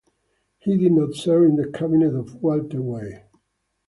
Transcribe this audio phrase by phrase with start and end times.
[0.57, 3.27] He did not serve in the cabinet of Walter Weir.